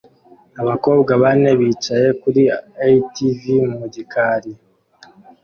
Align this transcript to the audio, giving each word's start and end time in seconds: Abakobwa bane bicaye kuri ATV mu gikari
Abakobwa 0.61 1.11
bane 1.21 1.51
bicaye 1.59 2.09
kuri 2.21 2.41
ATV 2.89 3.41
mu 3.79 3.85
gikari 3.93 4.51